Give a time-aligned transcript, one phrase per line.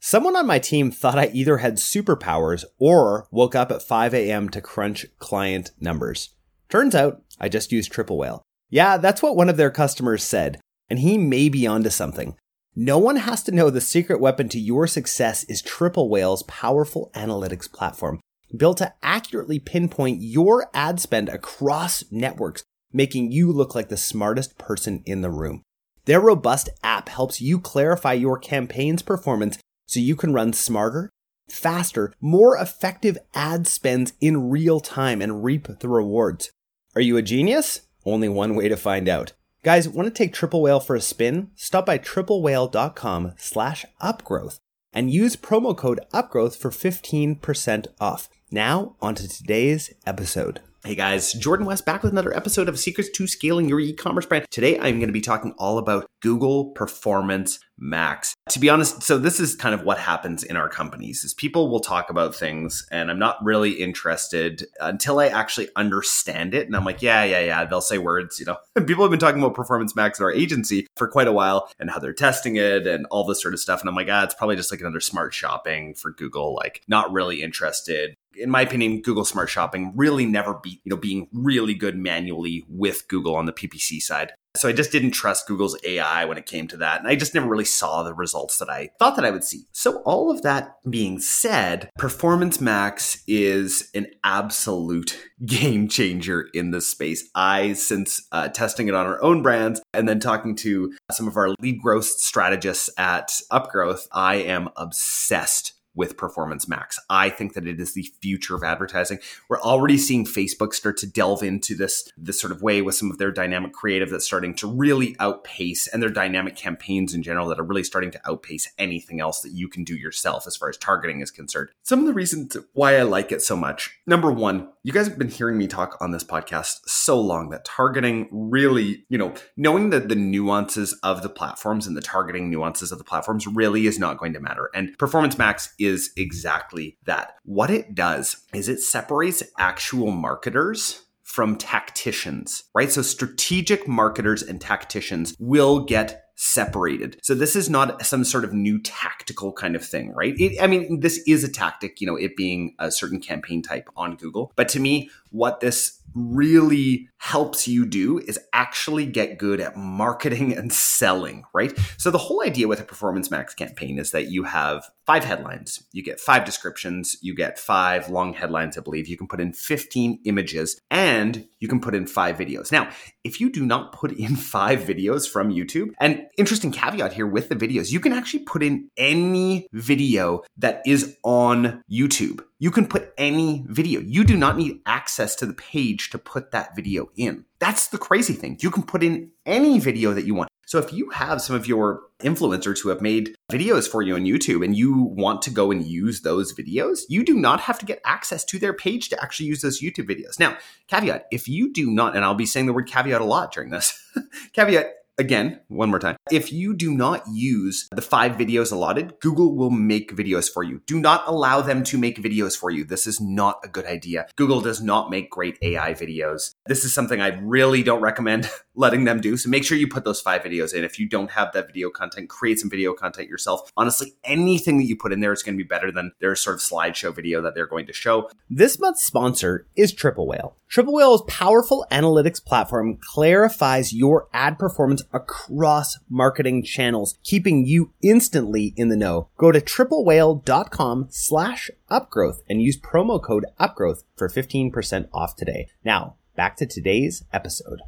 [0.00, 4.48] Someone on my team thought I either had superpowers or woke up at 5 a.m.
[4.48, 6.30] to crunch client numbers.
[6.68, 8.42] Turns out I just used Triple Whale.
[8.70, 12.36] Yeah, that's what one of their customers said, and he may be onto something.
[12.74, 17.10] No one has to know the secret weapon to your success is Triple Whale's powerful
[17.14, 18.20] analytics platform,
[18.56, 24.56] built to accurately pinpoint your ad spend across networks, making you look like the smartest
[24.56, 25.62] person in the room.
[26.10, 31.08] Their robust app helps you clarify your campaign's performance so you can run smarter,
[31.48, 36.50] faster, more effective ad spends in real time and reap the rewards.
[36.96, 37.82] Are you a genius?
[38.04, 39.34] Only one way to find out.
[39.62, 41.52] Guys, want to take Triple Whale for a spin?
[41.54, 44.58] Stop by triplewhale.com slash upgrowth
[44.92, 48.28] and use promo code upgrowth for 15% off.
[48.50, 50.60] Now, on to today's episode.
[50.82, 54.46] Hey guys, Jordan West back with another episode of Secrets to Scaling Your E-commerce Brand.
[54.50, 58.34] Today I'm going to be talking all about Google Performance Max.
[58.48, 61.70] To be honest, so this is kind of what happens in our companies is people
[61.70, 66.74] will talk about things and I'm not really interested until I actually understand it and
[66.74, 68.56] I'm like, yeah, yeah, yeah, they'll say words, you know.
[68.74, 71.70] And people have been talking about Performance Max at our agency for quite a while
[71.78, 74.24] and how they're testing it and all this sort of stuff and I'm like, ah,
[74.24, 78.62] it's probably just like another smart shopping for Google, like not really interested in my
[78.62, 83.36] opinion, Google Smart Shopping really never beat, you know, being really good manually with Google
[83.36, 84.32] on the PPC side.
[84.56, 86.98] So I just didn't trust Google's AI when it came to that.
[86.98, 89.66] And I just never really saw the results that I thought that I would see.
[89.70, 96.90] So all of that being said, Performance Max is an absolute game changer in this
[96.90, 97.28] space.
[97.34, 101.36] I, since uh, testing it on our own brands and then talking to some of
[101.36, 106.98] our lead growth strategists at Upgrowth, I am obsessed with Performance Max.
[107.08, 109.18] I think that it is the future of advertising.
[109.48, 113.10] We're already seeing Facebook start to delve into this this sort of way with some
[113.10, 117.48] of their dynamic creative that's starting to really outpace and their dynamic campaigns in general
[117.48, 120.68] that are really starting to outpace anything else that you can do yourself as far
[120.68, 121.70] as targeting is concerned.
[121.82, 123.98] Some of the reasons why I like it so much.
[124.06, 127.66] Number 1, you guys have been hearing me talk on this podcast so long that
[127.66, 132.90] targeting really, you know, knowing that the nuances of the platforms and the targeting nuances
[132.90, 134.70] of the platforms really is not going to matter.
[134.74, 137.36] And Performance Max is exactly that.
[137.44, 142.90] What it does is it separates actual marketers from tacticians, right?
[142.90, 147.18] So strategic marketers and tacticians will get separated.
[147.22, 150.34] So this is not some sort of new tactical kind of thing, right?
[150.38, 153.90] It, I mean, this is a tactic, you know, it being a certain campaign type
[153.94, 154.50] on Google.
[154.56, 160.52] But to me, what this really helps you do is actually get good at marketing
[160.56, 161.78] and selling, right?
[161.98, 165.84] So the whole idea with a Performance Max campaign is that you have five headlines,
[165.92, 169.08] you get five descriptions, you get five long headlines, I believe.
[169.08, 172.72] You can put in 15 images and you can put in five videos.
[172.72, 172.90] Now,
[173.24, 177.48] if you do not put in five videos from YouTube, and interesting caveat here with
[177.48, 182.40] the videos, you can actually put in any video that is on YouTube.
[182.62, 184.00] You can put any video.
[184.00, 187.46] You do not need access to the page to put that video in.
[187.58, 188.58] That's the crazy thing.
[188.60, 190.50] You can put in any video that you want.
[190.66, 194.24] So if you have some of your influencers who have made videos for you on
[194.24, 197.86] YouTube and you want to go and use those videos, you do not have to
[197.86, 200.38] get access to their page to actually use those YouTube videos.
[200.38, 203.52] Now, caveat, if you do not, and I'll be saying the word caveat a lot
[203.52, 203.98] during this,
[204.52, 206.16] caveat, again, one more time.
[206.32, 210.80] If you do not use the five videos allotted, Google will make videos for you.
[210.86, 212.84] Do not allow them to make videos for you.
[212.84, 214.26] This is not a good idea.
[214.36, 216.54] Google does not make great AI videos.
[216.66, 218.50] This is something I really don't recommend
[218.80, 219.36] letting them do.
[219.36, 220.82] So make sure you put those five videos in.
[220.82, 223.70] If you don't have that video content, create some video content yourself.
[223.76, 226.56] Honestly, anything that you put in there is going to be better than their sort
[226.56, 228.28] of slideshow video that they're going to show.
[228.48, 230.56] This month's sponsor is Triple Whale.
[230.68, 238.72] Triple Whale's powerful analytics platform clarifies your ad performance across marketing channels, keeping you instantly
[238.76, 239.28] in the know.
[239.36, 245.68] Go to triplewhale.com slash upgrowth and use promo code upgrowth for 15% off today.
[245.84, 247.80] Now, back to today's episode.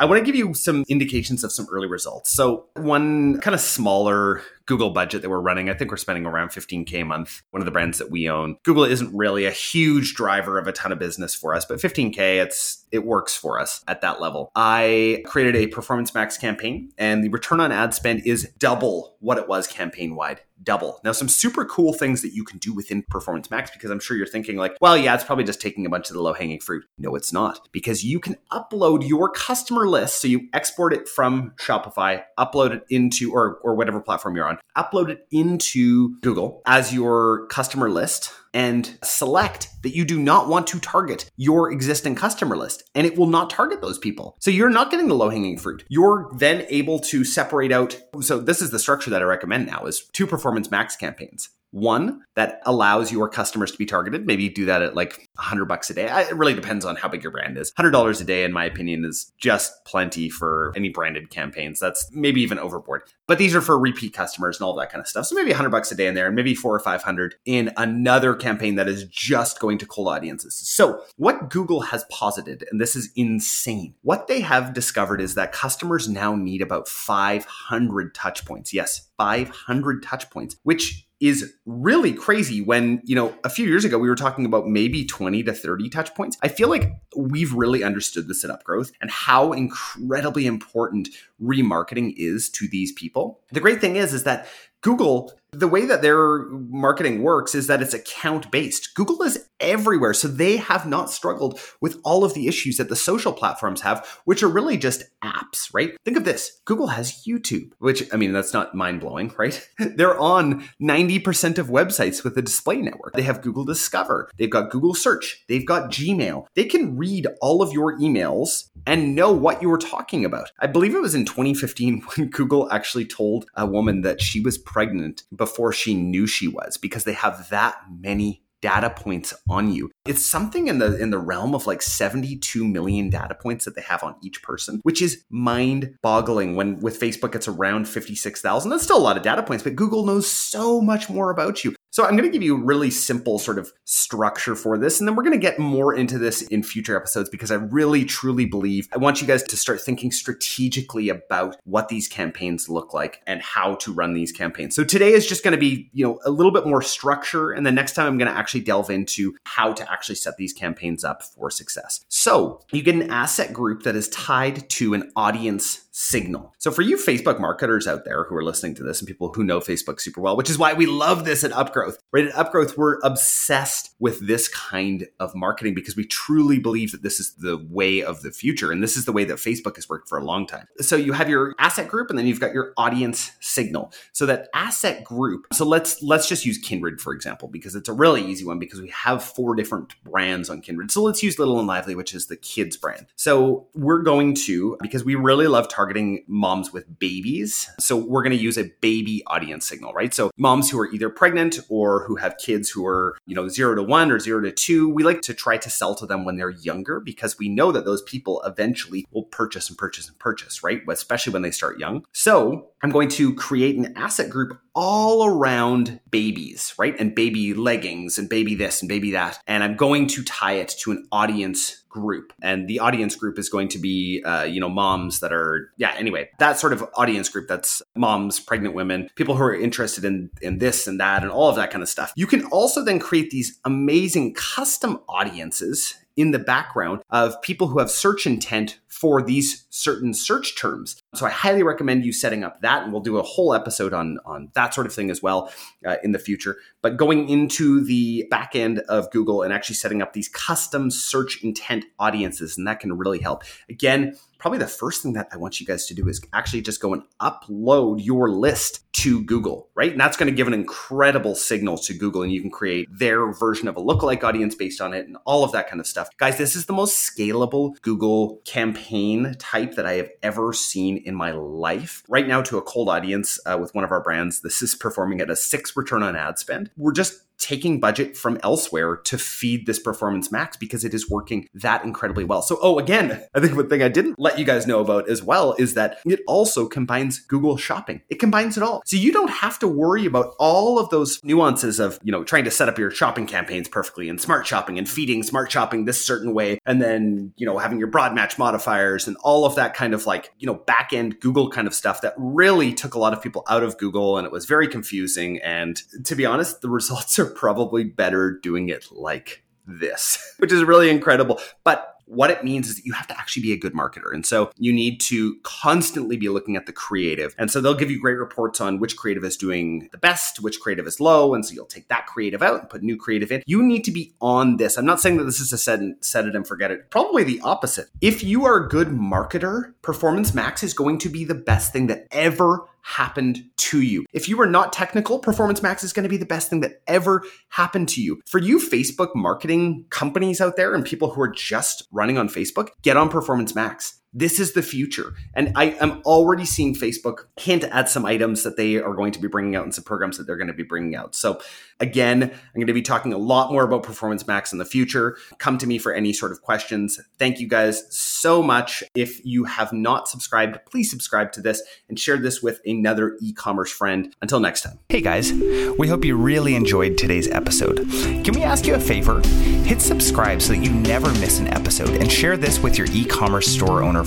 [0.00, 2.30] I want to give you some indications of some early results.
[2.30, 6.50] So, one kind of smaller Google budget that we're running, I think we're spending around
[6.50, 7.42] 15K a month.
[7.50, 8.58] One of the brands that we own.
[8.64, 12.42] Google isn't really a huge driver of a ton of business for us, but 15K,
[12.42, 14.50] it's it works for us at that level.
[14.54, 19.38] I created a Performance Max campaign, and the return on ad spend is double what
[19.38, 21.00] it was campaign wide double.
[21.04, 24.16] Now, some super cool things that you can do within Performance Max because I'm sure
[24.16, 26.60] you're thinking, like, well, yeah, it's probably just taking a bunch of the low hanging
[26.60, 26.84] fruit.
[26.98, 30.20] No, it's not because you can upload your customer list.
[30.20, 34.57] So you export it from Shopify, upload it into, or, or whatever platform you're on,
[34.76, 40.66] upload it into Google as your customer list and select that you do not want
[40.66, 44.36] to target your existing customer list and it will not target those people.
[44.40, 45.84] So you're not getting the low hanging fruit.
[45.88, 47.96] You're then able to separate out.
[48.20, 51.50] So this is the structure that I recommend now is two performance max campaigns.
[51.70, 54.26] One that allows your customers to be targeted.
[54.26, 56.08] Maybe do that at like 100 bucks a day.
[56.10, 57.72] It really depends on how big your brand is.
[57.72, 61.78] $100 a day, in my opinion, is just plenty for any branded campaigns.
[61.78, 63.02] That's maybe even overboard.
[63.26, 65.26] But these are for repeat customers and all that kind of stuff.
[65.26, 68.34] So maybe 100 bucks a day in there, and maybe four or 500 in another
[68.34, 70.56] campaign that is just going to cold audiences.
[70.56, 75.52] So what Google has posited, and this is insane, what they have discovered is that
[75.52, 78.72] customers now need about 500 touch points.
[78.72, 83.98] Yes, 500 touch points, which is really crazy when, you know, a few years ago
[83.98, 86.38] we were talking about maybe 20 to 30 touch points.
[86.42, 91.08] I feel like we've really understood this at Upgrowth and how incredibly important
[91.42, 93.40] remarketing is to these people.
[93.52, 94.46] The great thing is is that
[94.80, 98.94] Google the way that their marketing works is that it's account based.
[98.94, 100.14] Google is everywhere.
[100.14, 104.06] So they have not struggled with all of the issues that the social platforms have,
[104.24, 105.96] which are really just apps, right?
[106.04, 109.66] Think of this Google has YouTube, which, I mean, that's not mind blowing, right?
[109.78, 113.14] They're on 90% of websites with a display network.
[113.14, 116.46] They have Google Discover, they've got Google Search, they've got Gmail.
[116.54, 120.50] They can read all of your emails and know what you were talking about.
[120.60, 124.58] I believe it was in 2015 when Google actually told a woman that she was
[124.58, 129.90] pregnant before she knew she was because they have that many data points on you.
[130.06, 133.82] It's something in the in the realm of like 72 million data points that they
[133.82, 138.70] have on each person, which is mind-boggling when with Facebook it's around 56,000.
[138.70, 141.74] That's still a lot of data points, but Google knows so much more about you.
[141.90, 145.00] So I'm going to give you a really simple sort of structure for this.
[145.00, 148.04] And then we're going to get more into this in future episodes because I really
[148.04, 152.92] truly believe I want you guys to start thinking strategically about what these campaigns look
[152.92, 154.74] like and how to run these campaigns.
[154.74, 157.50] So today is just going to be, you know, a little bit more structure.
[157.50, 160.52] And the next time I'm going to actually delve into how to actually set these
[160.52, 162.04] campaigns up for success.
[162.08, 166.54] So you get an asset group that is tied to an audience signal.
[166.58, 169.42] So for you Facebook marketers out there who are listening to this and people who
[169.42, 172.28] know Facebook super well, which is why we love this at Upgrowth, right?
[172.28, 177.18] At Upgrowth, we're obsessed with this kind of marketing because we truly believe that this
[177.18, 178.70] is the way of the future.
[178.70, 180.68] And this is the way that Facebook has worked for a long time.
[180.80, 183.92] So you have your asset group and then you've got your audience signal.
[184.12, 187.92] So that asset group, so let's let's just use Kindred for example, because it's a
[187.92, 190.92] really easy one because we have four different brands on Kindred.
[190.92, 193.06] So let's use Little and Lively, which is the kids brand.
[193.16, 197.70] So we're going to, because we really love targeting targeting moms with babies.
[197.80, 200.12] So we're going to use a baby audience signal, right?
[200.12, 203.74] So moms who are either pregnant or who have kids who are, you know, zero
[203.74, 206.36] to one or zero to two, we like to try to sell to them when
[206.36, 210.62] they're younger because we know that those people eventually will purchase and purchase and purchase,
[210.62, 210.82] right?
[210.90, 212.04] Especially when they start young.
[212.12, 216.94] So I'm going to create an asset group all around babies, right?
[217.00, 219.38] And baby leggings and baby this and baby that.
[219.46, 223.48] And I'm going to tie it to an audience group and the audience group is
[223.48, 227.28] going to be uh, you know moms that are yeah anyway that sort of audience
[227.28, 231.30] group that's moms pregnant women people who are interested in in this and that and
[231.30, 232.12] all of that kind of stuff.
[232.16, 237.78] You can also then create these amazing custom audiences in the background of people who
[237.78, 241.00] have search intent for these certain search terms.
[241.14, 244.18] So I highly recommend you setting up that, and we'll do a whole episode on
[244.26, 245.52] on that sort of thing as well
[245.86, 246.56] uh, in the future.
[246.82, 251.42] But going into the back end of Google and actually setting up these custom search
[251.44, 253.44] intent audiences, and that can really help.
[253.70, 256.80] Again, probably the first thing that I want you guys to do is actually just
[256.80, 259.92] go and upload your list to Google, right?
[259.92, 263.32] And that's going to give an incredible signal to Google and you can create their
[263.32, 266.08] version of a lookalike audience based on it and all of that kind of stuff.
[266.16, 271.14] Guys, this is the most scalable Google campaign type that I have ever seen in
[271.14, 272.02] my life.
[272.08, 275.20] Right now, to a cold audience uh, with one of our brands, this is performing
[275.20, 276.70] at a six return on ad spend.
[276.76, 281.48] We're just taking budget from elsewhere to feed this performance max because it is working
[281.54, 282.42] that incredibly well.
[282.42, 285.22] So, oh, again, I think one thing I didn't let you guys know about as
[285.22, 288.02] well is that it also combines Google Shopping.
[288.08, 288.82] It combines it all.
[288.84, 292.44] So you don't have to worry about all of those nuances of, you know, trying
[292.44, 296.04] to set up your shopping campaigns perfectly and smart shopping and feeding smart shopping this
[296.04, 299.74] certain way and then, you know, having your broad match modifiers and all of that
[299.74, 302.98] kind of like, you know, back end Google kind of stuff that really took a
[302.98, 306.60] lot of people out of Google and it was very confusing and to be honest,
[306.60, 311.40] the results are probably better doing it like this, which is really incredible.
[311.64, 314.12] But what it means is that you have to actually be a good marketer.
[314.12, 317.34] And so you need to constantly be looking at the creative.
[317.38, 320.60] And so they'll give you great reports on which creative is doing the best, which
[320.60, 321.34] creative is low.
[321.34, 323.42] And so you'll take that creative out and put new creative in.
[323.46, 324.76] You need to be on this.
[324.76, 326.90] I'm not saying that this is a set, and, set it and forget it.
[326.90, 327.88] Probably the opposite.
[328.00, 331.88] If you are a good marketer, Performance Max is going to be the best thing
[331.88, 334.06] that ever happened to you.
[334.14, 336.80] If you are not technical, Performance Max is going to be the best thing that
[336.86, 338.20] ever happened to you.
[338.26, 342.70] For you Facebook marketing companies out there and people who are just running on Facebook,
[342.82, 344.00] get on Performance Max.
[344.18, 345.14] This is the future.
[345.34, 349.20] And I am already seeing Facebook hint at some items that they are going to
[349.20, 351.14] be bringing out and some programs that they're going to be bringing out.
[351.14, 351.40] So,
[351.78, 355.16] again, I'm going to be talking a lot more about Performance Max in the future.
[355.38, 356.98] Come to me for any sort of questions.
[357.16, 358.82] Thank you guys so much.
[358.96, 363.32] If you have not subscribed, please subscribe to this and share this with another e
[363.32, 364.12] commerce friend.
[364.20, 364.80] Until next time.
[364.88, 365.32] Hey guys,
[365.78, 367.88] we hope you really enjoyed today's episode.
[368.24, 369.20] Can we ask you a favor?
[369.64, 373.04] Hit subscribe so that you never miss an episode and share this with your e
[373.04, 374.02] commerce store owner